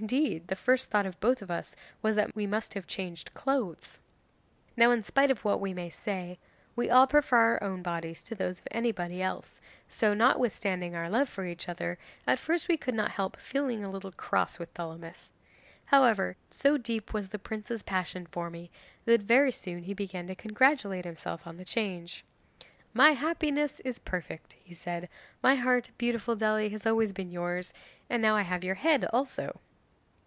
Indeed 0.00 0.48
the 0.48 0.56
first 0.56 0.90
thought 0.90 1.06
of 1.06 1.18
both 1.20 1.40
of 1.40 1.52
us 1.52 1.76
was 2.02 2.16
that 2.16 2.34
we 2.34 2.48
must 2.48 2.74
have 2.74 2.84
changed 2.88 3.32
clothes. 3.32 4.00
'Now 4.76 4.90
in 4.90 5.04
spite 5.04 5.30
of 5.30 5.44
what 5.44 5.60
we 5.60 5.72
may 5.72 5.88
say, 5.88 6.40
we 6.74 6.90
all 6.90 7.06
prefer 7.06 7.36
our 7.36 7.62
own 7.62 7.80
bodies 7.80 8.20
to 8.24 8.34
those 8.34 8.58
of 8.58 8.66
anybody 8.72 9.22
else, 9.22 9.60
so 9.88 10.12
notwithstanding 10.12 10.96
our 10.96 11.08
love 11.08 11.28
for 11.28 11.44
each 11.46 11.68
other, 11.68 11.96
at 12.26 12.40
first 12.40 12.66
we 12.66 12.76
could 12.76 12.96
not 12.96 13.12
help 13.12 13.38
feeling 13.38 13.84
a 13.84 13.88
little 13.88 14.10
cross 14.10 14.58
with 14.58 14.68
Thelamis. 14.74 15.30
However, 15.86 16.36
so 16.50 16.76
deep 16.76 17.12
was 17.14 17.28
the 17.28 17.38
prince's 17.38 17.84
passion 17.84 18.26
for 18.26 18.50
me, 18.50 18.72
that 19.04 19.20
very 19.22 19.52
soon 19.52 19.84
he 19.84 19.94
began 19.94 20.26
to 20.26 20.34
congratulate 20.34 21.04
himself 21.04 21.46
on 21.46 21.56
the 21.56 21.64
change. 21.64 22.24
"My 22.92 23.12
happiness 23.12 23.78
is 23.84 24.00
perfect," 24.00 24.54
he 24.54 24.74
said; 24.74 25.08
"my 25.40 25.54
heart, 25.54 25.90
beautiful 25.98 26.34
Dely, 26.34 26.68
has 26.72 26.84
always 26.84 27.12
been 27.12 27.30
yours, 27.30 27.72
and 28.10 28.20
now 28.20 28.34
I 28.34 28.42
have 28.42 28.64
your 28.64 28.74
head 28.74 29.04
also." 29.12 29.60